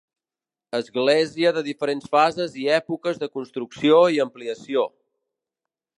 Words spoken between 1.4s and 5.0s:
de diferents fases i èpoques de construcció i ampliació.